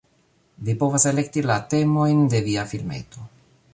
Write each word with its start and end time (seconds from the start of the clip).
Vi 0.69 0.73
povas 0.83 1.05
elekti 1.11 1.43
la 1.49 1.57
temojn 1.73 2.25
de 2.35 2.41
via 2.49 2.65
filmeto 2.73 3.29